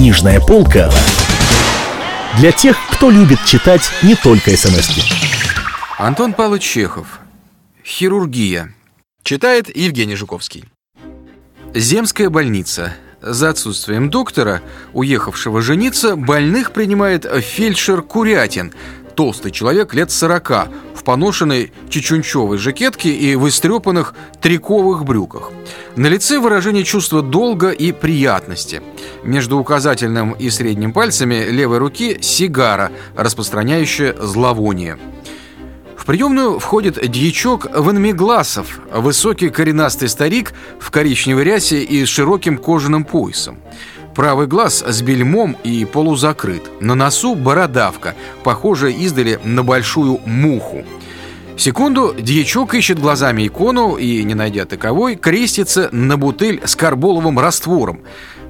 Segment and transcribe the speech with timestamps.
[0.00, 0.90] Книжная полка
[2.38, 5.02] для тех, кто любит читать не только смс -ки.
[5.98, 7.20] Антон Павлович Чехов.
[7.84, 8.72] Хирургия.
[9.24, 10.64] Читает Евгений Жуковский.
[11.74, 12.94] Земская больница.
[13.20, 14.62] За отсутствием доктора,
[14.94, 18.72] уехавшего жениться, больных принимает фельдшер Курятин,
[19.20, 25.52] толстый человек лет 40, в поношенной чечунчевой жакетке и в истрепанных триковых брюках.
[25.94, 28.80] На лице выражение чувства долга и приятности.
[29.22, 34.96] Между указательным и средним пальцами левой руки сигара, распространяющая зловоние.
[35.98, 43.04] В приемную входит дьячок Ванмигласов, высокий коренастый старик в коричневой рясе и с широким кожаным
[43.04, 43.58] поясом.
[44.14, 46.62] Правый глаз с бельмом и полузакрыт.
[46.80, 50.84] На носу бородавка, похожая издали на большую муху.
[51.56, 58.00] Секунду дьячок ищет глазами икону и, не найдя таковой, крестится на бутыль с карболовым раствором.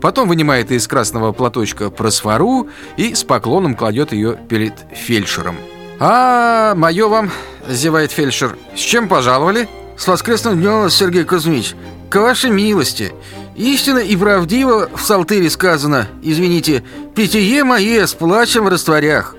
[0.00, 5.56] Потом вынимает из красного платочка просфору и с поклоном кладет ее перед фельдшером.
[5.98, 7.30] «А, мое вам!»–
[7.68, 8.58] зевает фельдшер.
[8.74, 11.74] «С чем пожаловали?» «С воскресным днем, Сергей Кузьмич!
[12.10, 13.12] К вашей милости!
[13.56, 19.34] Истинно и правдиво в Салтыре сказано, извините, питье мое с плачем в растворях.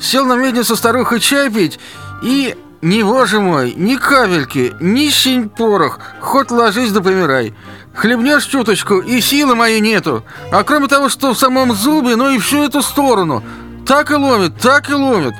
[0.00, 1.78] Сел на медницу старуха чай пить
[2.22, 7.54] и, не боже мой, ни капельки, ни синь порох, хоть ложись да помирай.
[7.94, 10.24] Хлебнешь чуточку, и силы моей нету.
[10.50, 13.42] А кроме того, что в самом зубе, ну и всю эту сторону.
[13.86, 15.34] Так и ломит, так и ломит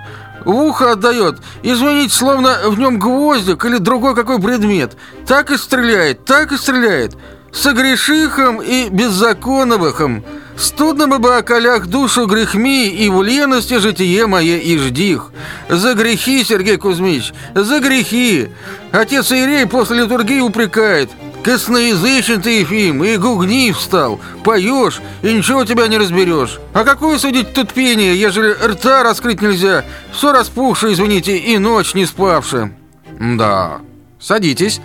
[0.46, 1.38] в ухо отдает.
[1.64, 4.96] Извините, словно в нем гвоздик или другой какой предмет.
[5.26, 7.16] Так и стреляет, так и стреляет.
[7.56, 10.22] Согрешихом и беззаконовыхом.
[10.58, 15.30] Студно бы о колях душу грехми и в лености житие мое и ждих.
[15.70, 18.50] За грехи, Сергей Кузьмич, за грехи.
[18.92, 21.10] Отец Ирей после литургии упрекает.
[21.42, 24.20] Косноязычен ты, Ефим, и гугни встал.
[24.44, 26.58] Поешь, и ничего тебя не разберешь.
[26.74, 29.82] А какое судить тут пение, ежели рта раскрыть нельзя?
[30.12, 32.76] Все распухшее, извините, и ночь не спавшая.
[33.18, 33.78] Да,
[34.20, 34.80] садитесь,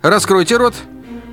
[0.00, 0.74] раскройте рот.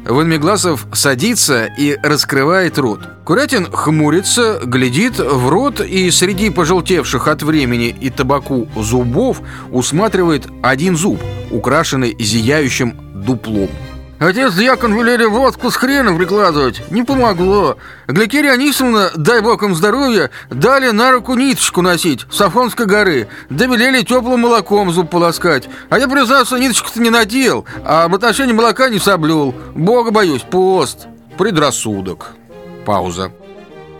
[0.05, 3.01] Ванмегласов садится и раскрывает рот.
[3.23, 9.41] Курятин хмурится, глядит в рот и среди пожелтевших от времени и табаку зубов
[9.71, 13.69] усматривает один зуб, украшенный зияющим дуплом.
[14.21, 16.91] Отец дьякон велели водку с хреном прикладывать.
[16.91, 17.77] Не помогло.
[18.07, 23.27] Гликерия Анисовна, дай бог им здоровья, дали на руку ниточку носить с Афонской горы.
[23.49, 25.67] Да велели теплым молоком зуб полоскать.
[25.89, 29.55] А я, признаться, ниточку-то не надел, а об отношении молока не соблюл.
[29.73, 31.07] Бога боюсь, пост.
[31.39, 32.33] Предрассудок.
[32.85, 33.31] Пауза.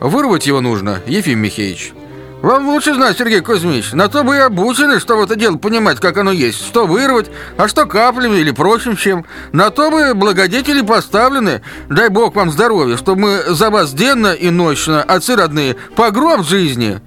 [0.02, 1.94] Вырвать его нужно, Ефим Михеевич.
[2.42, 3.94] Вам лучше знать, Сергей Кузьмич.
[3.94, 6.66] На то бы и обучены, что в это дело понимать, как оно есть.
[6.66, 9.26] Что вырвать, а что каплями или прочим чем.
[9.52, 11.62] На то бы благодетели поставлены.
[11.90, 17.00] Дай бог вам здоровья, чтобы мы за вас денно и ночно, отцы родные, погроб жизни.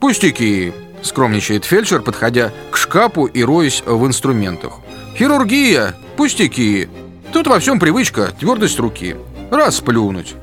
[0.00, 4.72] Пустяки, скромничает фельдшер, подходя к шкафу и роясь в инструментах.
[5.16, 6.88] Хирургия, пустяки.
[7.32, 9.14] Тут во всем привычка, твердость руки.
[9.52, 10.34] Раз плюнуть.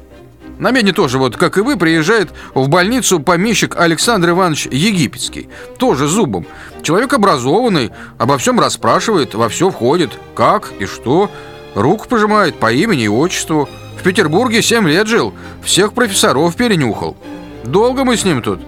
[0.62, 5.50] На Медне тоже, вот как и вы, приезжает в больницу помещик Александр Иванович Египетский.
[5.80, 6.46] Тоже зубом.
[6.84, 7.90] Человек образованный,
[8.20, 10.12] обо всем расспрашивает, во все входит.
[10.36, 11.32] Как и что.
[11.74, 13.68] Руку пожимает по имени и отчеству.
[14.00, 15.34] В Петербурге 7 лет жил,
[15.64, 17.18] всех профессоров перенюхал.
[17.64, 18.60] Долго мы с ним тут.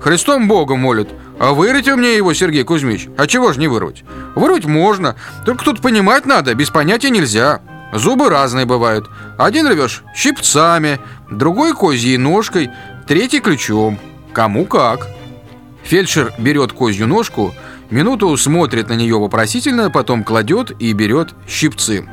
[0.00, 1.10] Христом Богом молит.
[1.38, 3.08] А вырвите мне его, Сергей Кузьмич.
[3.18, 4.02] А чего ж не вырвать?
[4.34, 7.60] Вырвать можно, только тут понимать надо, без понятия нельзя.
[7.94, 9.08] Зубы разные бывают.
[9.38, 10.98] Один рвешь щипцами,
[11.30, 12.70] другой козьей ножкой,
[13.06, 14.00] третий ключом.
[14.32, 15.06] Кому как.
[15.84, 17.54] Фельдшер берет козью ножку,
[17.90, 22.04] минуту смотрит на нее вопросительно, потом кладет и берет щипцы.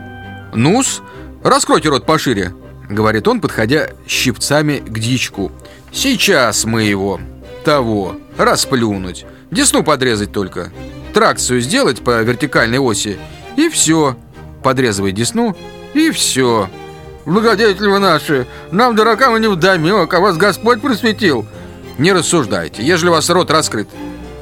[0.53, 1.01] «Ну-с,
[1.43, 2.53] раскройте рот пошире»,—
[2.89, 5.51] говорит он, подходя щипцами к дичку.
[5.91, 7.19] «Сейчас мы его,
[7.65, 10.71] того, расплюнуть, десну подрезать только,
[11.13, 13.17] тракцию сделать по вертикальной оси,
[13.55, 14.15] и все»
[14.63, 15.55] подрезывает десну,
[15.93, 16.69] и все.
[17.25, 21.45] Благодетели вы наши, нам, дуракам, и не вдомек, а вас Господь просветил.
[21.97, 23.87] Не рассуждайте, ежели у вас рот раскрыт.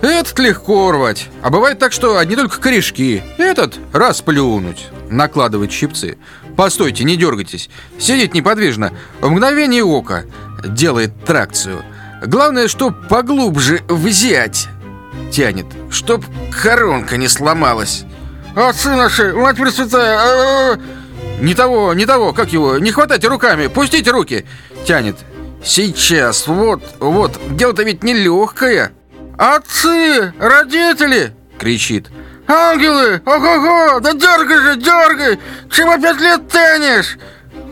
[0.01, 3.21] Этот легко рвать, а бывает так, что одни только корешки.
[3.37, 4.87] Этот расплюнуть.
[5.09, 6.17] Накладывает щипцы.
[6.55, 7.69] Постойте, не дергайтесь.
[7.97, 8.93] Сидеть неподвижно.
[9.19, 10.23] В мгновение ока.
[10.63, 11.83] Делает тракцию.
[12.25, 14.67] Главное, чтоб поглубже взять.
[15.31, 16.23] Тянет, чтоб
[16.61, 18.05] коронка не сломалась.
[18.55, 20.17] Отцы наши, мать пресвятая!
[20.17, 20.81] А -а -а!
[21.41, 22.77] Не того, не того, как его?
[22.79, 24.45] Не хватайте руками, пустите руки!
[24.85, 25.17] Тянет.
[25.63, 28.91] Сейчас, вот, вот, дело-то ведь нелегкое.
[29.37, 31.33] Отцы, родители!
[31.57, 32.07] Кричит.
[32.47, 35.39] Ангелы, ого-го, да дергай же, дергай!
[35.71, 37.17] Чем опять лет тянешь?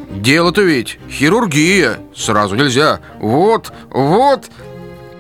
[0.09, 2.99] Дело-то ведь хирургия, сразу нельзя.
[3.19, 4.45] Вот, вот.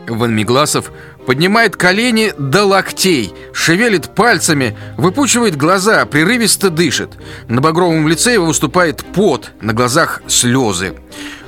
[0.07, 0.91] Ван Мигласов
[1.27, 7.11] поднимает колени до локтей, шевелит пальцами, выпучивает глаза, прерывисто дышит.
[7.49, 10.95] На багровом лице его выступает пот, на глазах слезы.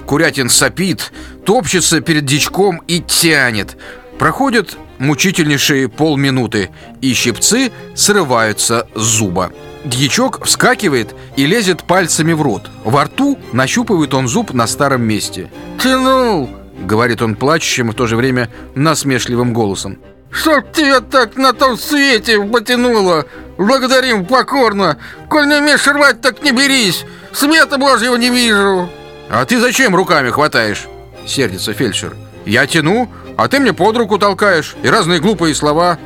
[0.05, 1.13] Курятин сопит,
[1.45, 3.77] топчется перед дичком и тянет.
[4.19, 9.53] Проходят мучительнейшие полминуты, и щипцы срываются с зуба.
[9.85, 12.69] Дьячок вскакивает и лезет пальцами в рот.
[12.83, 15.49] Во рту нащупывает он зуб на старом месте.
[15.81, 16.49] «Тянул!»—
[16.85, 19.99] говорит он плачущим и в то же время насмешливым голосом.
[20.31, 23.25] «Чтоб тебя так на том свете потянуло!
[23.57, 24.97] Благодарим покорно!
[25.27, 27.05] Коль не умеешь рвать, так не берись!
[27.33, 28.89] Света Божьего не вижу!»
[29.29, 30.87] «А ты зачем руками хватаешь?»—
[31.25, 32.15] сердится фельдшер.
[32.45, 35.97] «Я тяну, а ты мне под руку толкаешь и разные глупые слова.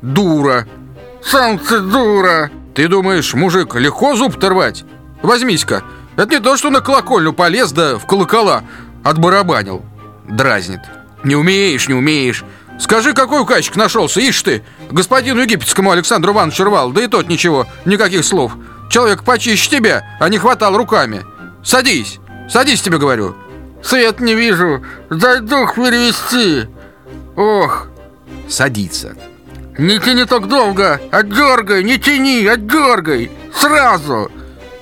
[0.00, 0.66] Дура!»
[1.22, 4.84] «Сам ты дура!» «Ты думаешь, мужик, легко зуб торвать?
[5.22, 5.82] Возьмись-ка,
[6.16, 8.64] это не то, что на колокольню полез, да в колокола
[9.04, 9.84] отбарабанил!»
[10.28, 10.80] Дразнит.
[11.24, 12.44] «Не умеешь, не умеешь!»
[12.78, 14.64] Скажи, какой указчик нашелся, ишь ты.
[14.90, 18.56] Господину египетскому Александру Ивановичу рвал Да и тот ничего, никаких слов.
[18.90, 21.22] Человек почище тебя, а не хватал руками.
[21.62, 23.36] Садись, садись, тебе говорю
[23.84, 26.68] Свет не вижу, дай дух перевести
[27.36, 27.86] Ох
[28.48, 29.16] Садится
[29.78, 33.30] Не тяни так долго, отдергай, не тяни, отдергай.
[33.54, 34.30] Сразу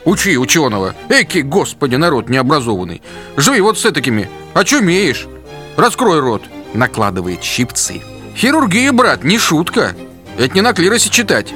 [0.06, 0.94] Учи ученого.
[1.10, 3.02] Эки, господи, народ необразованный.
[3.36, 5.28] Живи вот с такими, очумеешь
[5.76, 6.42] Раскрой рот
[6.74, 8.02] накладывает щипцы.
[8.36, 9.94] Хирургия, брат, не шутка.
[10.38, 11.52] Это не на клиросе читать.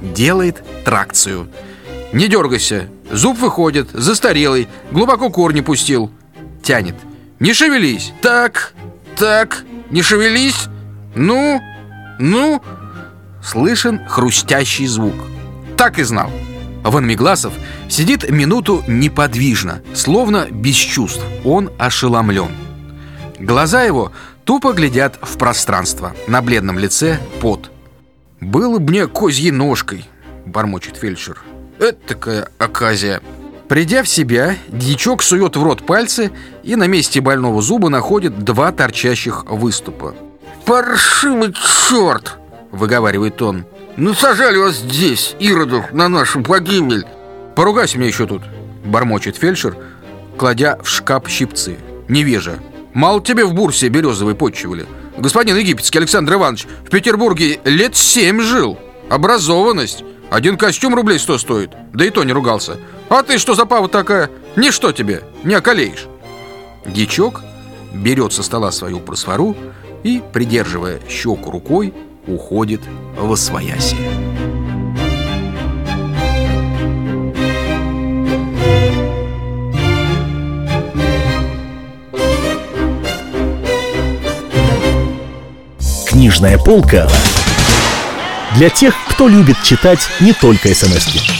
[0.00, 1.48] Делает тракцию.
[2.12, 2.88] Не дергайся.
[3.10, 6.10] Зуб выходит, застарелый, глубоко корни пустил.
[6.62, 6.96] Тянет.
[7.40, 8.12] Не шевелись.
[8.20, 8.74] Так,
[9.16, 10.66] так, не шевелись.
[11.14, 11.60] Ну,
[12.18, 12.62] ну.
[13.42, 15.14] Слышен хрустящий звук.
[15.76, 16.30] Так и знал.
[16.84, 17.52] Ван Мигласов
[17.88, 21.22] сидит минуту неподвижно, словно без чувств.
[21.44, 22.50] Он ошеломлен.
[23.38, 24.12] Глаза его
[24.48, 26.14] Тупо глядят в пространство.
[26.26, 27.70] На бледном лице пот.
[28.40, 30.08] «Было бы мне козьей ножкой»,—
[30.46, 31.38] бормочет фельдшер.
[31.78, 33.20] «Это такая оказия».
[33.68, 36.32] Придя в себя, дьячок сует в рот пальцы
[36.62, 40.14] и на месте больного зуба находит два торчащих выступа.
[40.64, 42.38] «Паршивый черт!»—
[42.72, 43.66] выговаривает он.
[43.98, 47.04] «Ну сажали вас здесь, иродов, на нашу погибель!»
[47.54, 48.44] «Поругайся мне еще тут!»—
[48.86, 49.76] бормочет фельдшер,
[50.38, 51.76] кладя в шкаф щипцы.
[52.08, 52.58] «Невежа!»
[52.94, 54.86] Мало тебе в бурсе березовой почивали.
[55.16, 58.78] Господин египетский Александр Иванович в Петербурге лет семь жил.
[59.10, 60.04] Образованность.
[60.30, 61.70] Один костюм рублей сто стоит.
[61.92, 62.76] Да и то не ругался.
[63.08, 64.30] А ты что за пава такая?
[64.56, 66.06] Ничто тебе, не околеешь.
[66.86, 67.42] Дичок
[67.92, 69.56] берет со стола свою просфору
[70.02, 71.94] и, придерживая щеку рукой,
[72.26, 72.82] уходит
[73.16, 74.27] в освоясие.
[86.38, 87.08] Книжная полка
[88.54, 91.37] для тех, кто любит читать не только смс -ки.